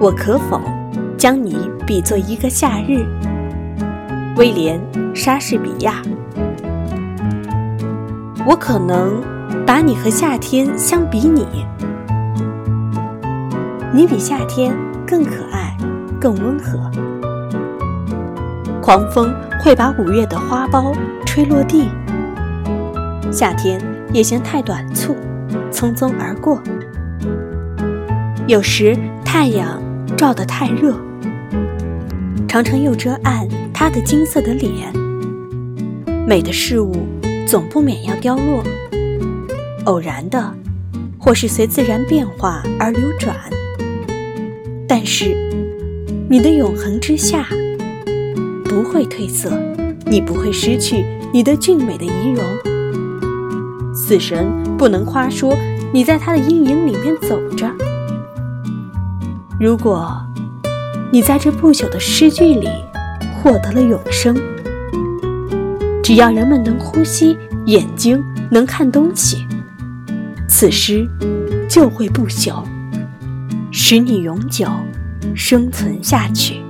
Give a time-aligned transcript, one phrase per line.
[0.00, 0.58] 我可否
[1.18, 3.04] 将你比作一个夏日？
[4.34, 4.80] 威廉·
[5.14, 6.00] 莎士比亚。
[8.46, 9.22] 我可能
[9.66, 11.46] 把你和夏天相比拟，
[13.92, 14.74] 你比夏天
[15.06, 15.76] 更可爱，
[16.18, 16.90] 更温和。
[18.80, 19.30] 狂风
[19.62, 20.96] 会把五月的花苞
[21.26, 21.90] 吹落地，
[23.30, 23.78] 夏天
[24.14, 25.14] 也嫌太短促，
[25.70, 26.58] 匆匆而过。
[28.46, 29.80] 有时太阳
[30.20, 30.94] 照得太热，
[32.46, 34.92] 常常又遮暗它的金色的脸。
[36.26, 36.94] 美的事物
[37.46, 38.62] 总不免要凋落，
[39.86, 40.54] 偶然的，
[41.18, 43.34] 或是随自然变化而流转。
[44.86, 45.34] 但是，
[46.28, 47.48] 你的永恒之下。
[48.64, 49.50] 不会褪色，
[50.04, 51.02] 你不会失去
[51.32, 52.44] 你的俊美的仪容。
[53.94, 55.56] 死神不能夸说
[55.94, 57.66] 你在他的阴影里面走着。
[59.60, 60.18] 如果
[61.12, 62.66] 你在这不朽的诗句里
[63.34, 64.34] 获得了永生，
[66.02, 67.36] 只要人们能呼吸，
[67.66, 69.46] 眼睛能看东西，
[70.48, 71.06] 此诗
[71.68, 72.64] 就会不朽，
[73.70, 74.66] 使你永久
[75.34, 76.62] 生存下去。